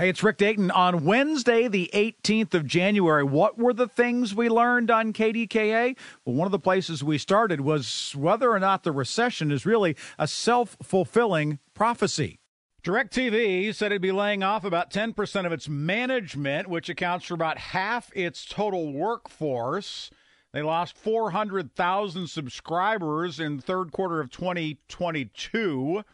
[0.00, 0.70] Hey, it's Rick Dayton.
[0.70, 5.96] On Wednesday, the 18th of January, what were the things we learned on KDKA?
[6.24, 9.96] Well, one of the places we started was whether or not the recession is really
[10.16, 12.38] a self fulfilling prophecy.
[12.84, 17.58] DirecTV said it'd be laying off about 10% of its management, which accounts for about
[17.58, 20.10] half its total workforce.
[20.52, 26.04] They lost 400,000 subscribers in third quarter of 2022.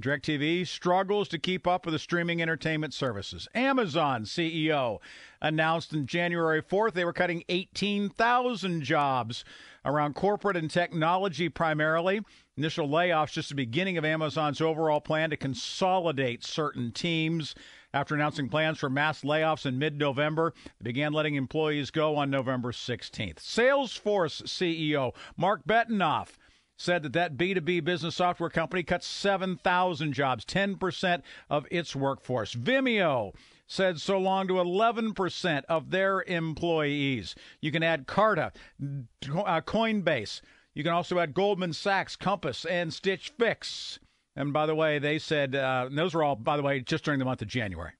[0.00, 3.46] DirecTV struggles to keep up with the streaming entertainment services.
[3.54, 4.98] Amazon CEO
[5.42, 9.44] announced on January 4th they were cutting 18,000 jobs
[9.84, 12.20] around corporate and technology primarily.
[12.56, 17.54] Initial layoffs just the beginning of Amazon's overall plan to consolidate certain teams.
[17.92, 22.30] After announcing plans for mass layoffs in mid November, they began letting employees go on
[22.30, 23.38] November 16th.
[23.38, 26.36] Salesforce CEO Marc Benioff
[26.80, 32.54] said that that B2B business software company cut 7,000 jobs, 10% of its workforce.
[32.54, 33.34] Vimeo
[33.66, 37.34] said so long to 11% of their employees.
[37.60, 40.40] You can add Carta, uh, Coinbase.
[40.72, 43.98] You can also add Goldman Sachs, Compass, and Stitch Fix.
[44.34, 47.18] And by the way, they said uh, those were all, by the way, just during
[47.18, 47.92] the month of January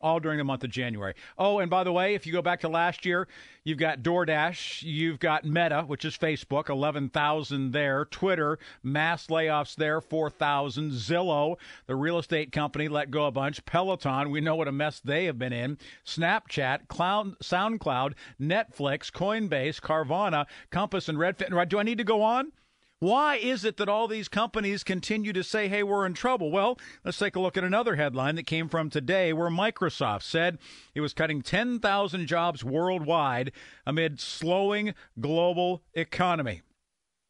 [0.00, 1.14] all during the month of January.
[1.38, 3.28] Oh, and by the way, if you go back to last year,
[3.64, 10.00] you've got DoorDash, you've got Meta, which is Facebook, 11,000 there, Twitter, mass layoffs there,
[10.00, 14.72] 4,000, Zillow, the real estate company, let go a bunch, Peloton, we know what a
[14.72, 21.68] mess they have been in, Snapchat, Cloud, SoundCloud, Netflix, Coinbase, Carvana, Compass, and Redfin.
[21.68, 22.52] Do I need to go on?
[23.00, 26.50] Why is it that all these companies continue to say, hey, we're in trouble?
[26.50, 30.58] Well, let's take a look at another headline that came from today where Microsoft said
[30.94, 33.52] it was cutting 10,000 jobs worldwide
[33.86, 36.60] amid slowing global economy.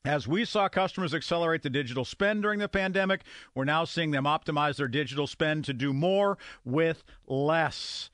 [0.04, 3.22] As we saw customers accelerate the digital spend during the pandemic,
[3.54, 8.10] we're now seeing them optimize their digital spend to do more with less.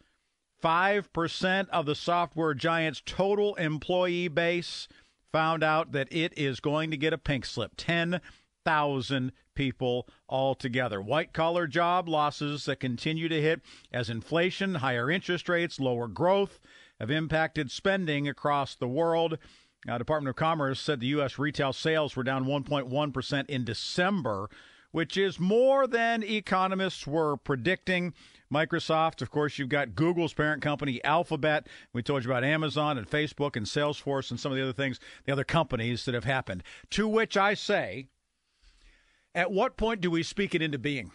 [0.63, 4.89] 5% of the software giant's total employee base
[5.33, 11.01] found out that it is going to get a pink slip 10,000 people altogether.
[11.01, 13.61] White collar job losses that continue to hit
[13.93, 16.61] as inflation, higher interest rates, lower growth
[17.01, 19.39] have impacted spending across the world.
[19.85, 21.39] Now, Department of Commerce said the U.S.
[21.39, 24.49] retail sales were down 1.1% in December,
[24.91, 28.15] which is more than economists were predicting.
[28.53, 31.67] Microsoft, of course, you've got Google's parent company, Alphabet.
[31.93, 35.01] We told you about Amazon and Facebook and Salesforce and some of the other things,
[35.25, 36.63] the other companies that have happened.
[36.91, 38.07] To which I say,
[39.35, 41.11] at what point do we speak it into being?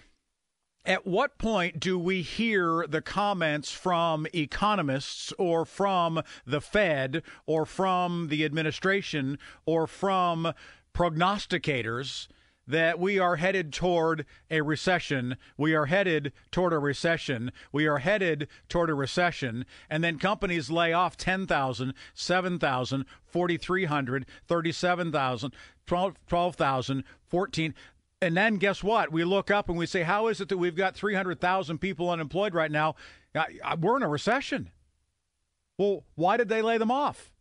[0.84, 7.68] At what point do we hear the comments from economists or from the Fed or
[7.68, 10.54] from the administration or from
[10.94, 12.28] prognosticators
[12.72, 15.36] that we are headed toward a recession.
[15.58, 17.52] We are headed toward a recession.
[17.74, 19.66] We are headed toward a recession.
[19.90, 25.54] And then companies lay off 10,000, 7,000, 4,300, 37,000,
[25.86, 27.74] 12,000, 14.
[28.22, 29.12] And then guess what?
[29.12, 32.54] We look up and we say, how is it that we've got 300,000 people unemployed
[32.54, 32.96] right now?
[33.36, 34.72] Uh, uh, we're in a recession.
[35.78, 37.34] Well, why did they lay them off?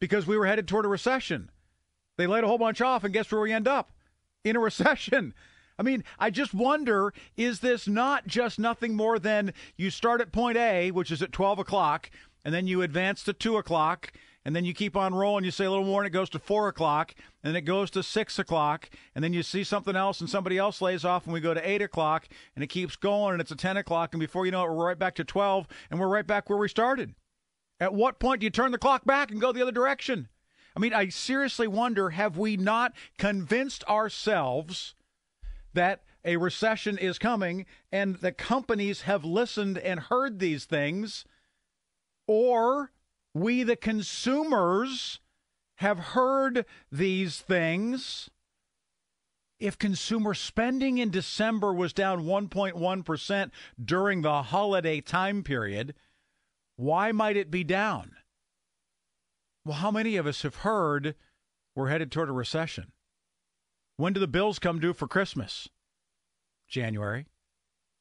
[0.00, 1.50] Because we were headed toward a recession.
[2.16, 3.92] They laid a whole bunch off, and guess where we end up?
[4.44, 5.34] In a recession.
[5.78, 10.32] I mean, I just wonder is this not just nothing more than you start at
[10.32, 12.10] point A, which is at 12 o'clock,
[12.44, 14.12] and then you advance to 2 o'clock,
[14.44, 15.44] and then you keep on rolling.
[15.44, 18.02] You say a little more, and it goes to 4 o'clock, and it goes to
[18.02, 21.40] 6 o'clock, and then you see something else, and somebody else lays off, and we
[21.40, 24.46] go to 8 o'clock, and it keeps going, and it's at 10 o'clock, and before
[24.46, 27.14] you know it, we're right back to 12, and we're right back where we started.
[27.78, 30.28] At what point do you turn the clock back and go the other direction?
[30.78, 34.94] I mean, I seriously wonder have we not convinced ourselves
[35.74, 41.24] that a recession is coming and the companies have listened and heard these things?
[42.28, 42.92] Or
[43.34, 45.18] we, the consumers,
[45.78, 48.30] have heard these things?
[49.58, 53.50] If consumer spending in December was down 1.1%
[53.84, 55.96] during the holiday time period,
[56.76, 58.12] why might it be down?
[59.64, 61.14] Well, how many of us have heard
[61.74, 62.92] we're headed toward a recession?
[63.96, 65.68] When do the bills come due for Christmas?
[66.68, 67.26] January,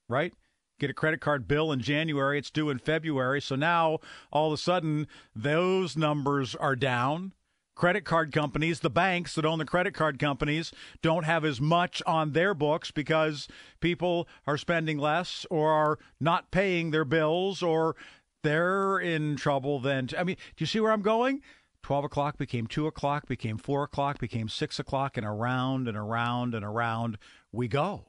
[0.07, 0.33] right?
[0.79, 3.41] Get a credit card bill in January, it's due in February.
[3.41, 3.99] So now
[4.31, 7.33] all of a sudden those numbers are down.
[7.75, 10.71] Credit card companies, the banks that own the credit card companies,
[11.03, 13.47] don't have as much on their books because
[13.79, 17.95] people are spending less or are not paying their bills or
[18.43, 20.09] they're in trouble then.
[20.17, 21.41] I mean, do you see where I'm going?
[21.83, 26.53] 12 o'clock became 2 o'clock, became 4 o'clock, became 6 o'clock, and around and around
[26.53, 27.17] and around
[27.51, 28.07] we go.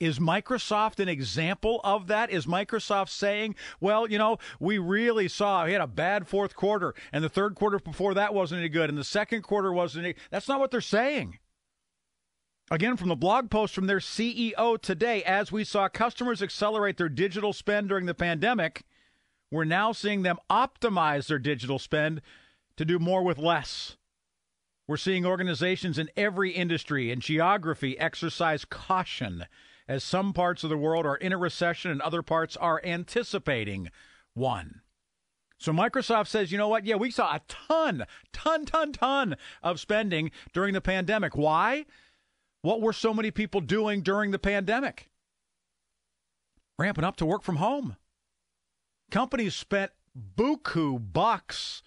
[0.00, 2.30] Is Microsoft an example of that?
[2.30, 6.94] Is Microsoft saying, well, you know, we really saw we had a bad fourth quarter,
[7.12, 10.14] and the third quarter before that wasn't any good, and the second quarter wasn't any.
[10.30, 11.38] That's not what they're saying.
[12.72, 17.08] Again, from the blog post from their CEO today, as we saw customers accelerate their
[17.08, 18.84] digital spend during the pandemic,
[19.50, 22.22] we're now seeing them optimize their digital spend
[22.76, 23.96] to do more with less.
[24.86, 29.46] We're seeing organizations in every industry and geography exercise caution
[29.88, 33.90] as some parts of the world are in a recession and other parts are anticipating
[34.34, 34.82] one.
[35.58, 36.86] So Microsoft says, you know what?
[36.86, 41.36] Yeah, we saw a ton, ton, ton, ton of spending during the pandemic.
[41.36, 41.84] Why?
[42.62, 45.08] What were so many people doing during the pandemic?
[46.78, 47.96] Ramping up to work from home.
[49.10, 49.92] Companies spent
[50.36, 51.82] buku bucks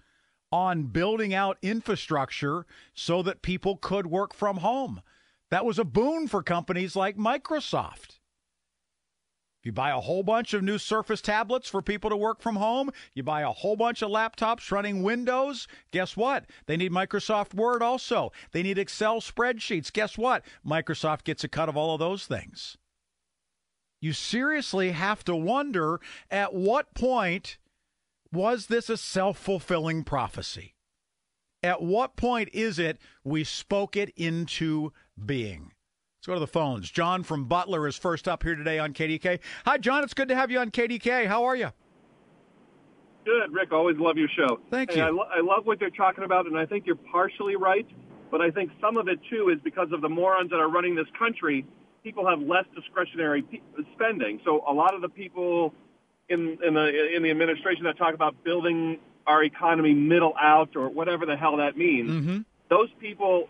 [0.51, 5.01] on building out infrastructure so that people could work from home.
[5.49, 8.19] That was a boon for companies like Microsoft.
[9.63, 12.57] If you buy a whole bunch of new Surface tablets for people to work from
[12.57, 16.47] home, you buy a whole bunch of laptops running Windows, guess what?
[16.65, 18.33] They need Microsoft Word also.
[18.51, 19.93] They need Excel spreadsheets.
[19.93, 20.43] Guess what?
[20.67, 22.75] Microsoft gets a cut of all of those things.
[24.01, 27.57] You seriously have to wonder at what point
[28.33, 30.75] was this a self fulfilling prophecy?
[31.63, 34.91] At what point is it we spoke it into
[35.25, 35.72] being?
[36.23, 36.89] Let's go to the phones.
[36.89, 39.39] John from Butler is first up here today on KDK.
[39.65, 40.05] Hi, John.
[40.05, 41.27] It's good to have you on KDK.
[41.27, 41.67] How are you?
[43.25, 43.73] Good, Rick.
[43.73, 44.61] Always love your show.
[44.71, 45.03] Thank hey, you.
[45.03, 47.85] I, lo- I love what they're talking about, and I think you're partially right.
[48.31, 50.95] But I think some of it too is because of the morons that are running
[50.95, 51.65] this country.
[52.05, 53.59] People have less discretionary pe-
[53.93, 55.73] spending, so a lot of the people
[56.29, 58.97] in in the in the administration that talk about building
[59.27, 62.09] our economy middle out or whatever the hell that means.
[62.09, 62.37] Mm-hmm.
[62.69, 63.49] Those people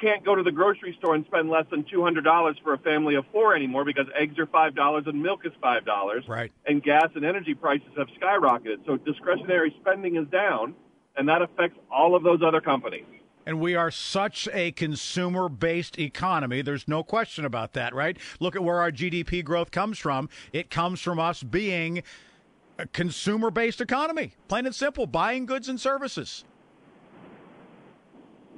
[0.00, 2.78] can't go to the grocery store and spend less than two hundred dollars for a
[2.78, 6.24] family of four anymore because eggs are five dollars and milk is five dollars.
[6.26, 6.50] Right.
[6.66, 8.86] And gas and energy prices have skyrocketed.
[8.86, 10.74] So discretionary spending is down,
[11.16, 13.04] and that affects all of those other companies.
[13.46, 16.62] And we are such a consumer based economy.
[16.62, 18.16] There's no question about that, right?
[18.38, 20.28] Look at where our GDP growth comes from.
[20.52, 22.02] It comes from us being
[22.78, 26.44] a consumer based economy, plain and simple, buying goods and services.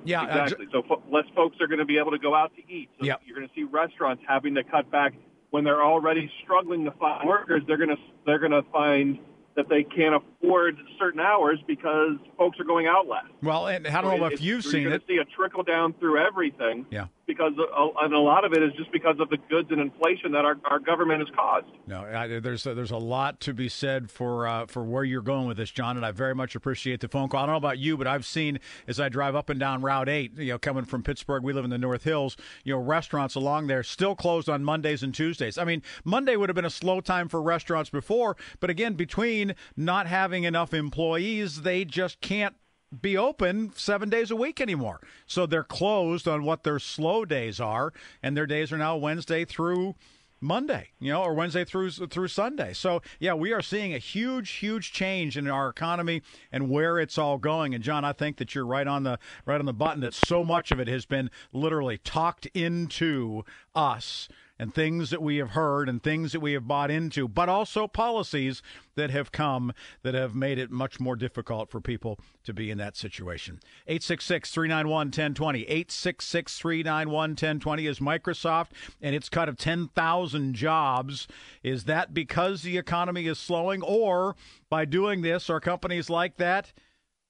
[0.04, 0.66] Yeah, uh, exactly.
[0.72, 2.88] so fo- less folks are going to be able to go out to eat.
[3.00, 3.20] So Yep.
[3.26, 5.14] you're going to see restaurants having to cut back
[5.50, 7.62] when they're already struggling to find workers.
[7.66, 7.96] They're going to
[8.26, 9.19] they're going to find
[9.54, 13.26] that they can't afford certain hours because folks are going out less.
[13.43, 15.02] well, and I don't know It- if you've seen it.
[15.06, 16.87] see a trickle down through everything.
[16.90, 17.08] Yeah.
[17.32, 20.32] Because a, and a lot of it is just because of the goods and inflation
[20.32, 21.67] that our, our government has caused.
[21.87, 25.23] No, I, there's a, there's a lot to be said for uh, for where you're
[25.23, 27.43] going with this, John, and I very much appreciate the phone call.
[27.43, 30.08] I don't know about you, but I've seen as I drive up and down Route
[30.08, 32.37] Eight, you know, coming from Pittsburgh, we live in the North Hills.
[32.64, 35.58] You know, restaurants along there still closed on Mondays and Tuesdays.
[35.58, 39.55] I mean, Monday would have been a slow time for restaurants before, but again, between
[39.76, 42.55] not having enough employees, they just can't
[43.00, 45.00] be open seven days a week anymore.
[45.27, 47.93] So they're closed on what their slow days are,
[48.23, 49.94] and their days are now Wednesday through
[50.43, 52.73] Monday, you know, or Wednesday through through Sunday.
[52.73, 57.17] So yeah, we are seeing a huge, huge change in our economy and where it's
[57.17, 57.75] all going.
[57.75, 60.00] And John, I think that you're right on the right on the button.
[60.00, 63.44] That so much of it has been literally talked into
[63.75, 64.29] us
[64.62, 67.88] and things that we have heard and things that we have bought into, but also
[67.88, 68.62] policies
[68.94, 69.73] that have come
[70.05, 73.58] that have made it much more difficult for people to be in that situation.
[73.89, 75.63] 866 391 1020.
[75.63, 78.69] 866 391 1020 is Microsoft
[79.01, 81.27] and its cut of 10,000 jobs.
[81.65, 84.36] Is that because the economy is slowing, or
[84.70, 86.72] by doing this, are companies like that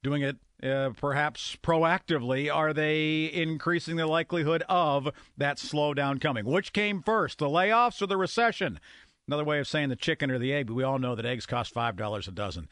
[0.03, 6.45] doing it uh, perhaps proactively, are they increasing the likelihood of that slowdown coming?
[6.45, 8.79] Which came first, the layoffs or the recession?
[9.27, 11.45] Another way of saying the chicken or the egg, but we all know that eggs
[11.45, 12.69] cost $5 a dozen.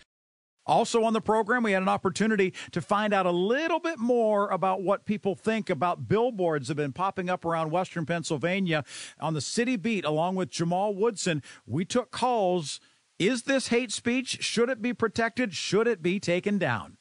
[0.65, 4.49] Also on the program, we had an opportunity to find out a little bit more
[4.49, 8.83] about what people think about billboards that have been popping up around Western Pennsylvania
[9.19, 11.41] on the city beat, along with Jamal Woodson.
[11.65, 12.79] We took calls.
[13.17, 14.43] Is this hate speech?
[14.43, 15.53] Should it be protected?
[15.53, 16.97] Should it be taken down?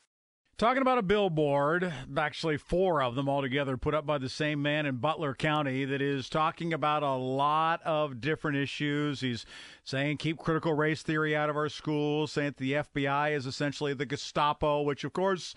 [0.60, 4.84] Talking about a billboard, actually four of them altogether, put up by the same man
[4.84, 9.22] in Butler County that is talking about a lot of different issues.
[9.22, 9.46] He's
[9.84, 13.94] saying keep critical race theory out of our schools, saying that the FBI is essentially
[13.94, 15.54] the Gestapo, which of course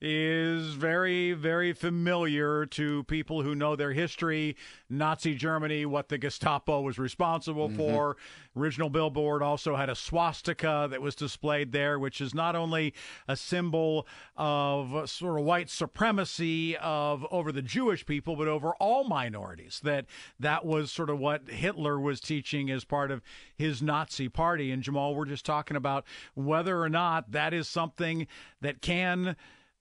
[0.00, 4.56] is very, very familiar to people who know their history.
[4.90, 7.78] Nazi Germany, what the Gestapo was responsible mm-hmm.
[7.78, 8.16] for.
[8.54, 12.94] Original billboard also had a swastika that was displayed there, which is not only
[13.26, 19.04] a symbol of sort of white supremacy of over the Jewish people, but over all
[19.04, 19.80] minorities.
[19.82, 20.06] That
[20.38, 23.22] that was sort of what Hitler was teaching as part of
[23.56, 24.70] his Nazi party.
[24.70, 28.26] And Jamal, we're just talking about whether or not that is something
[28.60, 29.36] that can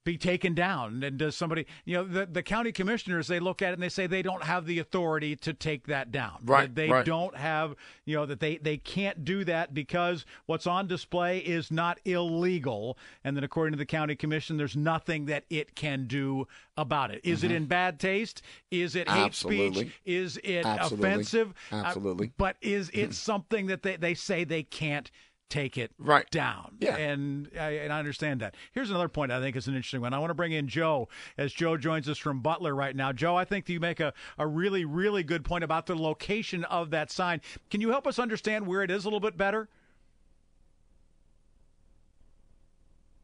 [0.06, 1.04] be taken down?
[1.04, 3.90] And does somebody, you know, the, the county commissioners, they look at it and they
[3.90, 6.38] say they don't have the authority to take that down.
[6.46, 6.74] Right.
[6.74, 7.06] They right.
[7.06, 11.72] don't have, you know, that they, they can't do that because what's on display is
[11.72, 12.98] not illegal.
[13.24, 16.48] And then according to the county commission, there's nothing that it can do
[16.78, 17.22] about it.
[17.24, 17.52] Is mm-hmm.
[17.52, 18.42] it in bad taste?
[18.72, 19.82] Is it hate Absolutely.
[19.82, 20.02] speech?
[20.06, 21.10] Is it Absolutely.
[21.10, 21.54] offensive?
[21.72, 22.28] Absolutely.
[22.28, 25.10] Uh, but is it something that they, they say they can't
[25.50, 26.30] take it right.
[26.32, 26.78] down.
[26.80, 26.96] Yeah.
[26.96, 28.56] And I, and I understand that.
[28.74, 30.14] Here's another point I think is an interesting one.
[30.14, 33.12] I want to bring in Joe as Joe joins us from Butler right now.
[33.12, 36.90] Joe, I think you make a, a really, really good point about the location of
[36.92, 37.42] that sign.
[37.70, 39.70] Can you help us understand where it is a little bit better?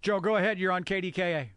[0.02, 0.58] Joe, go ahead.
[0.58, 1.50] You're on KDKA.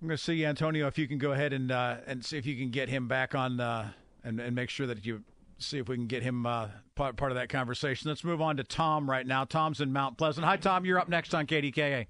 [0.00, 2.46] I'm going to see Antonio if you can go ahead and uh, and see if
[2.46, 3.90] you can get him back on uh,
[4.22, 5.24] and and make sure that you
[5.58, 8.08] see if we can get him uh, part, part of that conversation.
[8.08, 9.44] Let's move on to Tom right now.
[9.44, 10.46] Tom's in Mount Pleasant.
[10.46, 10.84] Hi, Tom.
[10.84, 12.06] You're up next on KDKA.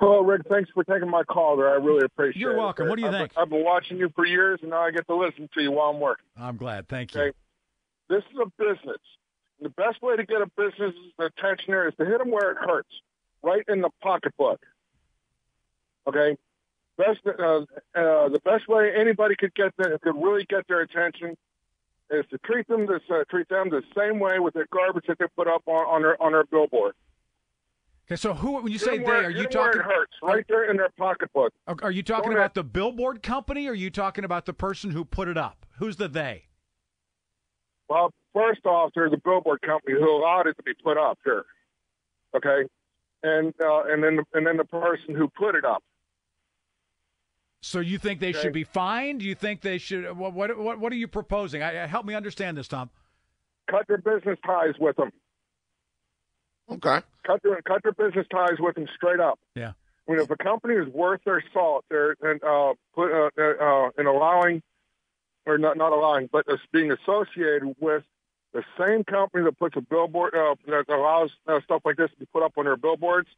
[0.00, 0.42] Hello, Rick.
[0.48, 1.70] Thanks for taking my call there.
[1.70, 2.54] I really appreciate You're it.
[2.54, 2.88] You're welcome.
[2.88, 3.34] What do you I've think?
[3.34, 5.70] Been, I've been watching you for years, and now I get to listen to you
[5.70, 6.26] while I'm working.
[6.36, 6.88] I'm glad.
[6.88, 7.20] Thank you.
[7.20, 7.36] Okay?
[8.08, 8.98] This is a business.
[9.60, 12.58] The best way to get a business attention there is to hit them where it
[12.60, 12.90] hurts,
[13.42, 14.60] right in the pocketbook.
[16.06, 16.36] Okay?
[16.98, 21.36] Best, uh, uh, the best way anybody could get the, could really get their attention
[22.10, 25.18] is to treat them this uh, treat them the same way with the garbage that
[25.18, 26.94] they put up on, on their on their billboard.
[28.06, 29.80] Okay, so who when you say where, they, are you talking?
[29.80, 31.52] Where it hurts, right there in their pocketbook.
[31.66, 35.04] Are you talking about the billboard company, or are you talking about the person who
[35.04, 35.64] put it up?
[35.78, 36.44] Who's the they?
[37.88, 41.44] Well, first off, there's a billboard company who allowed it to be put up here.
[42.36, 42.68] Okay,
[43.22, 45.82] and uh, and then and then the person who put it up.
[47.64, 48.42] So you think they okay.
[48.42, 49.22] should be fined?
[49.22, 50.18] You think they should?
[50.18, 51.62] What what what are you proposing?
[51.62, 52.90] I, help me understand this, Tom.
[53.70, 55.10] Cut their business ties with them.
[56.70, 57.00] Okay.
[57.26, 59.38] Cut their cut their business ties with them straight up.
[59.54, 59.72] Yeah.
[60.06, 63.90] I mean, if a company is worth their salt, they're and uh, put uh, uh,
[63.96, 64.62] in allowing
[65.46, 68.04] or not not allowing, but it's being associated with
[68.52, 72.16] the same company that puts a billboard uh, that allows uh, stuff like this to
[72.18, 73.28] be put up on their billboards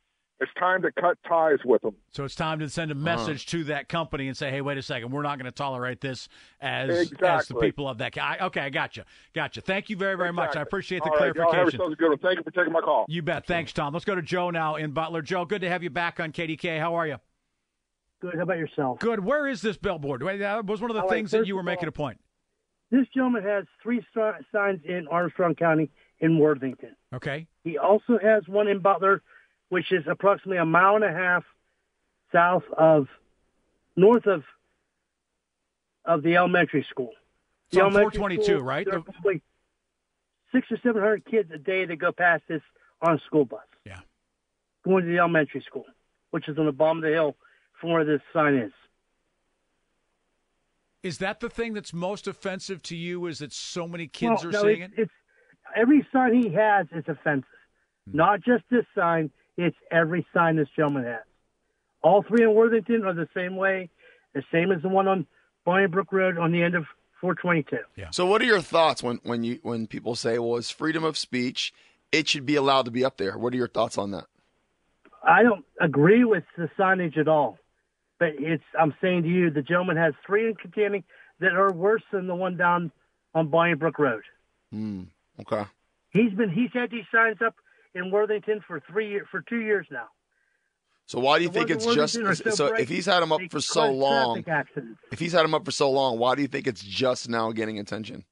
[0.40, 1.94] it's time to cut ties with them.
[2.10, 3.58] So it's time to send a message uh-huh.
[3.58, 6.28] to that company and say, "Hey, wait a second, we're not going to tolerate this
[6.60, 7.28] as exactly.
[7.28, 9.62] as the people of that." I, okay, I got you, got you.
[9.62, 10.48] Thank you very, very exactly.
[10.48, 10.56] much.
[10.56, 11.80] I appreciate the All right, clarification.
[11.80, 12.18] Y'all good one.
[12.18, 13.06] Thank you for taking my call.
[13.08, 13.46] You bet.
[13.46, 13.92] Thanks, Tom.
[13.92, 15.22] Let's go to Joe now in Butler.
[15.22, 16.78] Joe, good to have you back on KDK.
[16.78, 17.16] How are you?
[18.20, 18.34] Good.
[18.34, 18.98] How about yourself?
[18.98, 19.24] Good.
[19.24, 20.22] Where is this billboard?
[20.22, 22.18] That was one of the All things right, that you were making a point.
[22.90, 25.90] This gentleman has three signs in Armstrong County
[26.20, 26.94] in Worthington.
[27.14, 27.46] Okay.
[27.64, 29.22] He also has one in Butler
[29.68, 31.44] which is approximately a mile and a half
[32.32, 33.08] south of,
[33.96, 34.42] north of,
[36.04, 37.10] of the elementary school.
[37.70, 38.86] The so 422, school, right?
[38.86, 39.42] There are probably
[40.52, 42.62] six or seven hundred kids a day that go past this
[43.02, 43.60] on a school bus.
[43.84, 44.00] Yeah.
[44.84, 45.84] Going to the elementary school,
[46.30, 47.36] which is on the bottom of the hill
[47.80, 48.72] from where this sign is.
[51.02, 53.26] Is that the thing that's most offensive to you?
[53.26, 55.02] Is that so many kids well, are no, seeing it's, it?
[55.02, 55.12] It's
[55.76, 57.48] every sign he has is offensive.
[58.10, 58.16] Hmm.
[58.16, 59.30] Not just this sign.
[59.56, 61.22] It's every sign this gentleman has.
[62.02, 63.90] All three in Worthington are the same way,
[64.34, 65.26] the same as the one on
[65.64, 66.84] Bonnie Brook Road on the end of
[67.20, 67.78] 422.
[67.96, 68.10] Yeah.
[68.10, 71.16] So, what are your thoughts when when you when people say, "Well, it's freedom of
[71.16, 71.72] speech;
[72.12, 73.38] it should be allowed to be up there"?
[73.38, 74.26] What are your thoughts on that?
[75.22, 77.58] I don't agree with the signage at all,
[78.18, 78.62] but it's.
[78.78, 81.04] I'm saying to you, the gentleman has three in Kittanning
[81.40, 82.92] that are worse than the one down
[83.34, 84.22] on Bonnie Brook Road.
[84.70, 85.04] Hmm.
[85.40, 85.64] Okay.
[86.10, 87.56] He's been he's had these signs up
[87.96, 90.06] in Worthington for three year, for two years now.
[91.06, 92.50] So why do you the think it's just so?
[92.50, 94.44] so if he's had him up for so long,
[95.12, 97.52] if he's had him up for so long, why do you think it's just now
[97.52, 98.24] getting attention?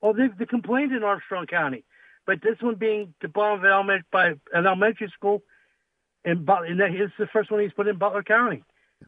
[0.00, 1.84] Well, they complained in Armstrong County,
[2.26, 5.42] but this one being the of element by an elementary school,
[6.24, 8.62] and and that is the first one he's put in Butler County.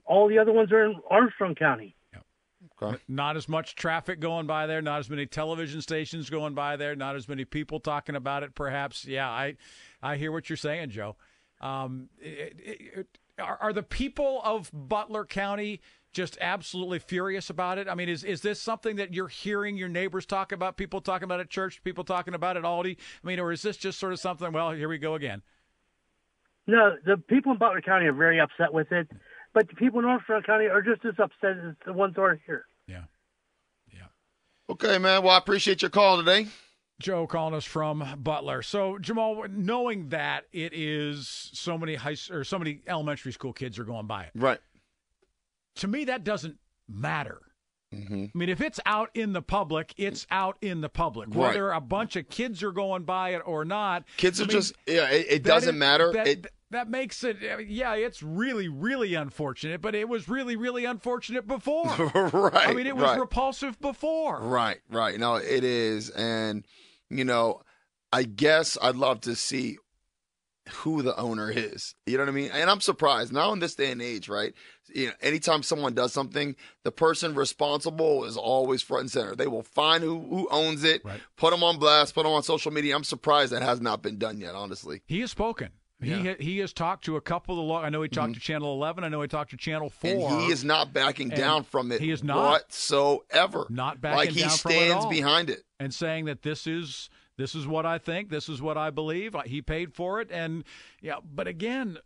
[0.04, 1.94] All the other ones are in Armstrong County.
[2.82, 2.96] Okay.
[3.08, 6.96] Not as much traffic going by there, not as many television stations going by there,
[6.96, 8.54] not as many people talking about it.
[8.54, 9.56] Perhaps, yeah, I,
[10.02, 11.16] I hear what you're saying, Joe.
[11.60, 15.80] Um, it, it, it, are, are the people of Butler County
[16.12, 17.88] just absolutely furious about it?
[17.88, 21.25] I mean, is is this something that you're hearing your neighbors talk about, people talking
[21.25, 22.96] about at church, people talking about at Aldi?
[23.22, 24.52] I mean, or is this just sort of something?
[24.52, 25.42] Well, here we go again.
[26.66, 29.08] No, the people in Butler County are very upset with it,
[29.52, 32.22] but the people in North Carolina County are just as upset as the ones who
[32.22, 32.64] are here.
[34.70, 35.24] Okay, man.
[35.24, 36.46] Well, I appreciate your call today.
[37.00, 38.62] Joe calling us from Butler.
[38.62, 43.80] So Jamal, knowing that it is so many high or so many elementary school kids
[43.80, 44.60] are going by it, right?
[45.76, 46.58] To me, that doesn't
[46.88, 47.40] matter.
[47.94, 48.26] Mm-hmm.
[48.35, 51.35] I mean, if it's out in the public, it's out in the public.
[51.35, 54.75] Whether a bunch of kids are going by it or not, kids are mean, just
[54.87, 55.11] yeah.
[55.11, 56.12] It, it doesn't matter.
[56.12, 57.94] That, it, that makes it yeah.
[57.94, 61.85] It's really really unfortunate, but it was really really unfortunate before.
[62.32, 62.68] right.
[62.68, 63.18] I mean, it was right.
[63.18, 64.40] repulsive before.
[64.40, 64.78] Right.
[64.88, 65.18] Right.
[65.18, 66.64] No, it is, and
[67.09, 67.62] you know,
[68.12, 69.78] I guess I'd love to see
[70.70, 71.94] who the owner is.
[72.06, 72.50] You know what I mean?
[72.52, 74.54] And I'm surprised now in this day and age, right?
[74.94, 79.34] You know, anytime someone does something, the person responsible is always front and center.
[79.34, 81.20] They will find who, who owns it, right.
[81.36, 82.96] put them on blast, put them on social media.
[82.96, 85.02] I'm surprised that has not been done yet, honestly.
[85.06, 85.70] He has spoken.
[86.02, 86.34] He yeah.
[86.38, 87.72] he has talked to a couple of the.
[87.72, 88.34] Lo- I know he talked mm-hmm.
[88.34, 89.04] to Channel 11.
[89.04, 90.10] I know he talked to Channel 4.
[90.10, 92.00] And he is not backing down from it.
[92.00, 93.66] He is not whatsoever.
[93.68, 94.48] Not backing down.
[94.48, 97.10] like he stands behind it and saying that this is
[97.40, 98.28] this is what I think.
[98.28, 99.35] This is what I believe.
[99.47, 100.64] He paid for it, and
[101.00, 101.16] yeah.
[101.25, 101.99] But again,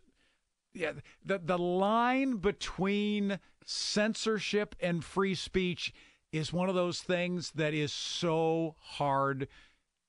[0.73, 5.93] yeah, the the line between censorship and free speech
[6.31, 9.47] is one of those things that is so hard.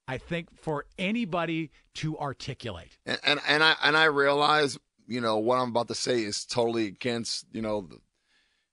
[0.09, 2.97] I think for anybody to articulate.
[3.04, 4.78] And, and and, I and I realize,
[5.09, 7.88] you know, what I'm about to say is totally against, you know,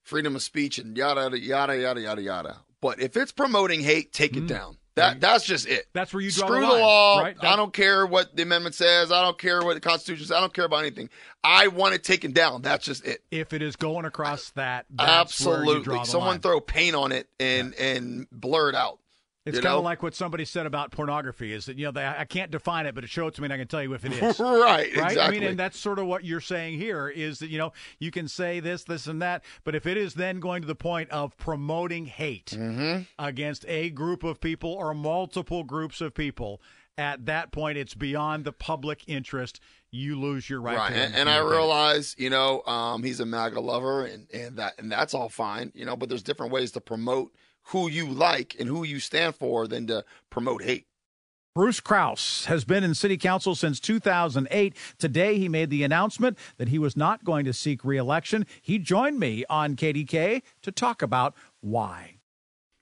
[0.03, 2.57] freedom of speech and yada yada yada yada yada.
[2.81, 4.45] But if it's promoting hate, take mm-hmm.
[4.45, 4.77] it down.
[4.95, 5.87] That that's just it.
[5.93, 7.19] That's where you draw Screw the, line, the law.
[7.21, 7.35] Right?
[7.41, 9.11] I don't care what the amendment says.
[9.11, 10.31] I don't care what the Constitution says.
[10.31, 11.09] I don't care about anything.
[11.43, 12.61] I want it taken down.
[12.61, 13.23] That's just it.
[13.31, 16.05] If it is going across that, absolutely.
[16.05, 16.39] Someone line.
[16.41, 17.85] throw paint on it and yeah.
[17.85, 18.99] and blur it out.
[19.45, 22.23] It's kind of like what somebody said about pornography is that, you know, they, I
[22.23, 24.05] can't define it, but it show it to me and I can tell you if
[24.05, 24.39] it is.
[24.39, 25.21] right, right, exactly.
[25.21, 28.09] I mean, and that's sort of what you're saying here is that, you know, you
[28.09, 31.09] can say this, this, and that, but if it is then going to the point
[31.09, 33.01] of promoting hate mm-hmm.
[33.19, 36.61] against a group of people or multiple groups of people,
[36.97, 39.59] at that point it's beyond the public interest.
[39.91, 40.77] You lose your right.
[40.77, 44.73] Right, and, and I realize, you know, um, he's a MAGA lover, and, and that
[44.79, 45.95] and that's all fine, you know.
[45.95, 47.31] But there's different ways to promote
[47.65, 50.85] who you like and who you stand for than to promote hate.
[51.55, 54.75] Bruce Kraus has been in city council since 2008.
[54.97, 58.47] Today, he made the announcement that he was not going to seek reelection.
[58.59, 62.17] He joined me on KDK to talk about why.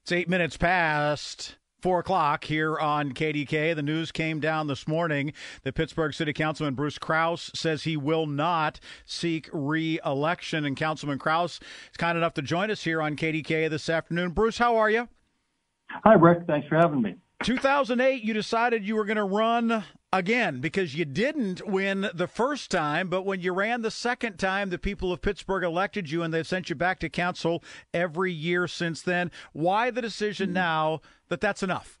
[0.04, 3.74] It's eight minutes past Four o'clock here on KDK.
[3.74, 5.32] The news came down this morning
[5.64, 10.64] that Pittsburgh City Councilman Bruce Kraus says he will not seek re election.
[10.64, 11.58] And Councilman Kraus
[11.90, 14.30] is kind enough to join us here on KDK this afternoon.
[14.30, 15.08] Bruce, how are you?
[16.04, 16.46] Hi, Rick.
[16.46, 17.16] Thanks for having me.
[17.42, 22.70] 2008, you decided you were going to run again because you didn't win the first
[22.70, 26.32] time, but when you ran the second time, the people of Pittsburgh elected you and
[26.32, 27.62] they've sent you back to council
[27.94, 29.30] every year since then.
[29.52, 30.54] Why the decision hmm.
[30.54, 31.98] now that that's enough?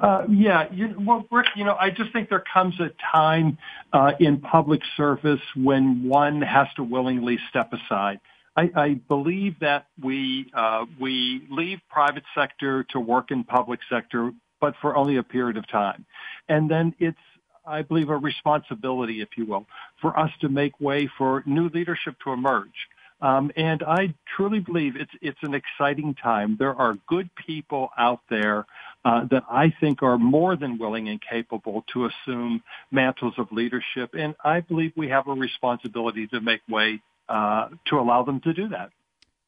[0.00, 3.58] Uh, yeah, you, well, Rick, you know, I just think there comes a time
[3.92, 8.18] uh, in public service when one has to willingly step aside.
[8.56, 14.32] I, I believe that we uh, we leave private sector to work in public sector,
[14.64, 16.06] but for only a period of time,
[16.48, 17.26] and then it's
[17.66, 19.66] I believe a responsibility, if you will,
[20.00, 22.78] for us to make way for new leadership to emerge.
[23.20, 26.56] Um, and I truly believe it's it's an exciting time.
[26.58, 28.64] There are good people out there
[29.04, 34.14] uh, that I think are more than willing and capable to assume mantles of leadership,
[34.14, 38.54] and I believe we have a responsibility to make way uh, to allow them to
[38.54, 38.88] do that.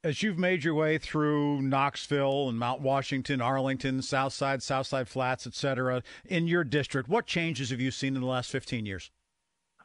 [0.07, 6.01] As you've made your way through Knoxville and Mount Washington, Arlington, Southside, Southside Flats, etc.,
[6.25, 9.11] in your district, what changes have you seen in the last 15 years?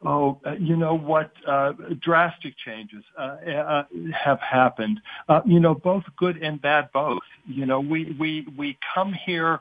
[0.05, 1.31] Oh, uh, you know what?
[1.47, 5.01] Uh, drastic changes uh, uh, have happened.
[5.27, 7.23] Uh, you know, both good and bad, both.
[7.47, 9.59] You know, we we we come here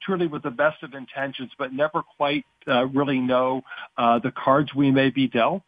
[0.00, 3.62] truly with the best of intentions, but never quite really know
[3.96, 5.62] the cards we may be dealt.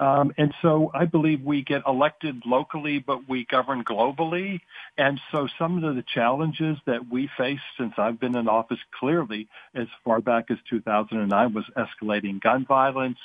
[0.00, 4.60] Um, and so I believe we get elected locally, but we govern globally.
[4.96, 9.48] And so some of the challenges that we face since I've been in office clearly
[9.74, 13.18] as far back as 2009 was escalating gun violence.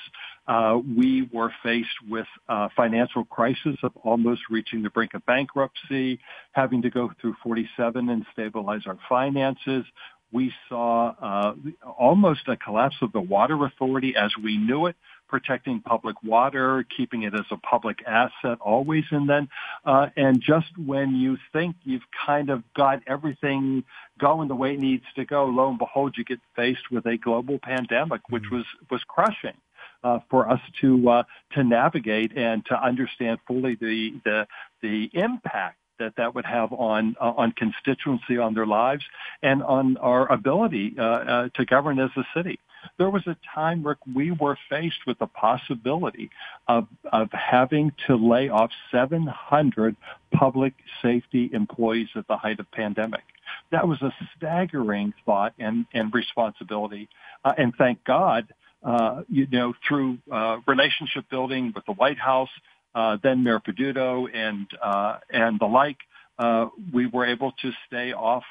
[0.47, 6.19] Uh, we were faced with a financial crisis of almost reaching the brink of bankruptcy,
[6.51, 9.85] having to go through 47 and stabilize our finances
[10.33, 11.53] we saw uh,
[11.97, 14.95] almost a collapse of the water authority as we knew it
[15.33, 19.49] protecting public water, keeping it as a public asset always, and then
[19.83, 23.83] uh, and just when you think you've kind of got everything
[24.19, 27.17] going the way it needs to go, lo and behold, you get faced with a
[27.17, 28.57] global pandemic, which mm-hmm.
[28.57, 29.57] was was crushing.
[30.03, 34.45] Uh, for us to uh, to navigate and to understand fully the the
[34.81, 39.03] the impact that that would have on uh, on constituency, on their lives,
[39.41, 42.59] and on our ability uh, uh, to govern as a city.
[42.97, 46.29] There was a time, Rick, we were faced with the possibility
[46.67, 49.95] of of having to lay off 700
[50.33, 53.23] public safety employees at the height of pandemic.
[53.71, 57.09] That was a staggering thought and and responsibility,
[57.43, 58.47] uh, and thank God.
[58.83, 62.49] Uh, you know, through uh, relationship building with the White House,
[62.93, 65.97] uh, then Mayor Peduto and uh, and the like,
[66.37, 68.43] uh, we were able to stay off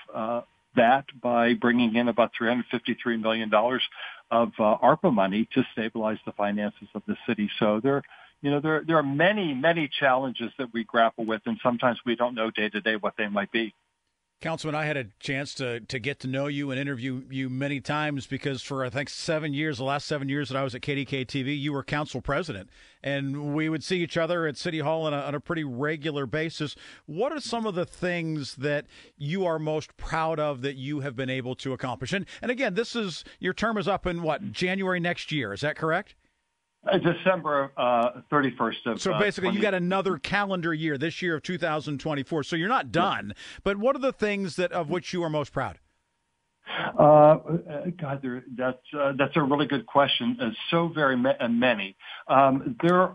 [0.74, 3.82] that by bringing in about 353 million dollars
[4.32, 7.50] of uh, ARPA money to stabilize the finances of the city.
[7.58, 8.02] So there,
[8.40, 12.16] you know, there there are many many challenges that we grapple with, and sometimes we
[12.16, 13.74] don't know day to day what they might be.
[14.42, 17.80] Councilman, I had a chance to, to get to know you and interview you many
[17.80, 20.82] times because for I think seven years, the last seven years that I was at
[20.82, 22.68] KDK TV, you were council president,
[23.04, 26.26] and we would see each other at City Hall on a, on a pretty regular
[26.26, 26.74] basis.
[27.06, 31.14] What are some of the things that you are most proud of that you have
[31.14, 32.12] been able to accomplish?
[32.12, 35.52] And and again, this is your term is up in what January next year.
[35.52, 36.16] Is that correct?
[36.84, 39.00] Uh, December uh, 31st of.
[39.00, 42.42] So uh, basically, uh, you got another calendar year this year of 2024.
[42.42, 43.28] So you're not done.
[43.28, 43.42] Yeah.
[43.62, 45.78] But what are the things that of which you are most proud?
[46.68, 47.36] Uh,
[48.00, 50.36] God, there, that's uh, that's a really good question.
[50.40, 51.96] Uh, so very ma- many.
[52.28, 53.08] Um, there,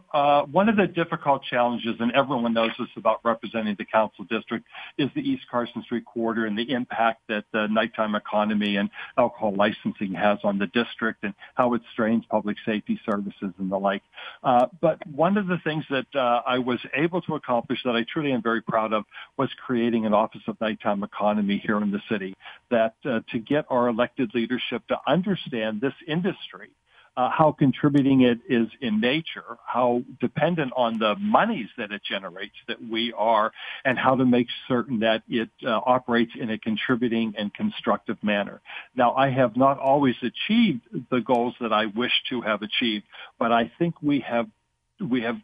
[0.52, 4.66] one of the difficult challenges, and everyone knows this about representing the council district,
[4.98, 9.54] is the East Carson Street corridor and the impact that the nighttime economy and alcohol
[9.56, 14.04] licensing has on the district, and how it strains public safety services and the like.
[14.44, 18.42] But one of the things that I was able to accomplish that I truly am
[18.42, 19.06] very proud of
[19.38, 22.36] was creating an Office of Nighttime Economy here in the city.
[22.70, 26.70] That uh, to get our elected leadership to understand this industry,
[27.16, 32.56] uh, how contributing it is in nature, how dependent on the monies that it generates
[32.68, 33.52] that we are,
[33.86, 38.62] and how to make certain that it uh, operates in a contributing and constructive manner.
[38.96, 43.06] Now, I have not always achieved the goals that I wish to have achieved,
[43.40, 44.48] but I think we have
[45.00, 45.38] we have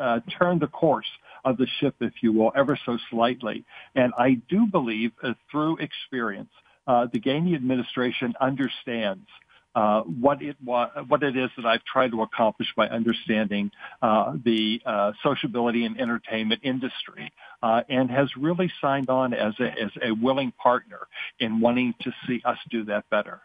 [0.00, 1.10] uh, turned the course
[1.44, 3.64] of the ship, if you will, ever so slightly.
[3.94, 6.50] And I do believe uh, through experience
[6.88, 9.28] uh, the Gainey administration understands
[9.74, 13.70] uh, what it what it is that I've tried to accomplish by understanding
[14.02, 19.68] uh, the uh, sociability and entertainment industry, uh, and has really signed on as a,
[19.80, 21.06] as a willing partner
[21.38, 23.40] in wanting to see us do that better.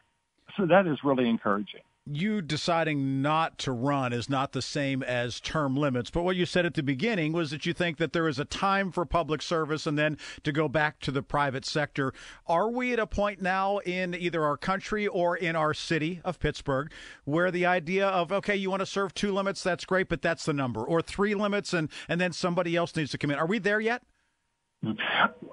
[0.58, 5.40] So that is really encouraging you deciding not to run is not the same as
[5.40, 6.10] term limits.
[6.10, 8.46] But what you said at the beginning was that you think that there is a
[8.46, 12.14] time for public service and then to go back to the private sector.
[12.46, 16.40] Are we at a point now in either our country or in our city of
[16.40, 16.92] Pittsburgh
[17.24, 20.46] where the idea of, okay, you want to serve two limits, that's great, but that's
[20.46, 23.40] the number, or three limits and, and then somebody else needs to come in?
[23.40, 24.04] Are we there yet?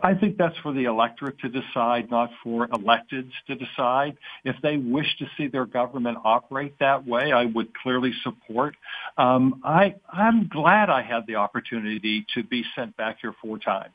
[0.03, 4.17] I think that's for the electorate to decide, not for electeds to decide.
[4.45, 8.75] If they wish to see their government operate that way, I would clearly support.
[9.19, 13.95] Um, I, I'm glad I had the opportunity to be sent back here four times.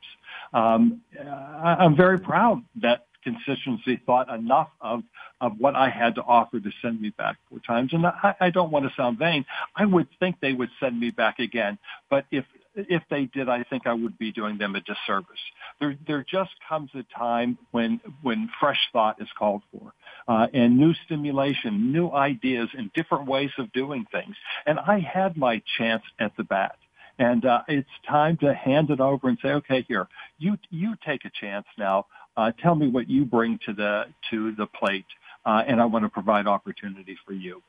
[0.53, 5.03] Um, I, I'm very proud that constituency thought enough of
[5.41, 7.91] of what I had to offer to send me back four times.
[7.91, 9.43] And I, I don't want to sound vain.
[9.75, 11.77] I would think they would send me back again.
[12.09, 12.45] But if
[12.75, 15.39] if they did, I think I would be doing them a disservice.
[15.79, 19.93] There, there just comes a time when, when fresh thought is called for,
[20.27, 24.35] uh, and new stimulation, new ideas, and different ways of doing things.
[24.65, 26.77] And I had my chance at the bat.
[27.17, 30.07] And uh, it's time to hand it over and say, okay, here,
[30.37, 32.07] you you take a chance now.
[32.35, 35.05] Uh, tell me what you bring to the to the plate,
[35.45, 37.61] uh, and I want to provide opportunity for you.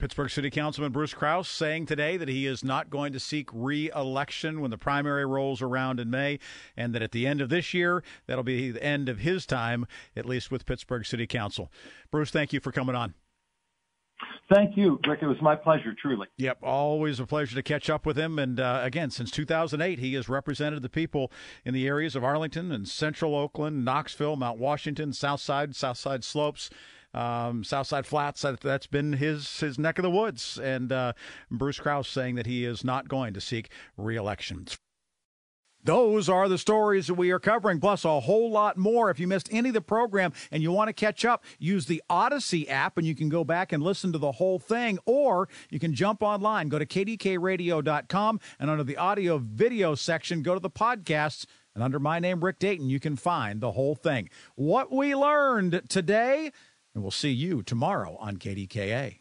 [0.00, 4.62] Pittsburgh City Councilman Bruce Kraus saying today that he is not going to seek re-election
[4.62, 6.38] when the primary rolls around in May,
[6.74, 9.86] and that at the end of this year, that'll be the end of his time,
[10.16, 11.70] at least with Pittsburgh City Council.
[12.10, 13.12] Bruce, thank you for coming on.
[14.52, 15.20] Thank you, Rick.
[15.22, 16.26] It was my pleasure, truly.
[16.38, 18.38] Yep, always a pleasure to catch up with him.
[18.38, 21.30] And uh, again, since 2008, he has represented the people
[21.64, 26.24] in the areas of Arlington and Central Oakland, Knoxville, Mount Washington, South Side, South Side
[26.24, 26.68] Slopes
[27.14, 28.42] um, Southside Flats.
[28.42, 30.58] That, has been his his neck of the woods.
[30.58, 31.12] And uh,
[31.50, 34.66] Bruce Kraus saying that he is not going to seek reelection.
[35.82, 39.10] Those are the stories that we are covering, plus a whole lot more.
[39.10, 42.02] If you missed any of the program and you want to catch up, use the
[42.10, 45.78] Audacy app and you can go back and listen to the whole thing, or you
[45.78, 50.70] can jump online, go to kdkradio.com, and under the audio video section, go to the
[50.70, 51.46] podcasts.
[51.74, 54.28] And under my name, Rick Dayton, you can find the whole thing.
[54.56, 56.50] What we learned today,
[56.94, 59.20] and we'll see you tomorrow on KDKA.